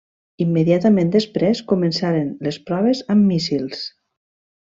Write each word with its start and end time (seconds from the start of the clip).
Immediatament 0.43 1.11
després 1.15 1.61
començaren 1.73 2.33
les 2.47 2.59
proves 2.71 3.05
amb 3.17 3.31
míssils. 3.33 3.85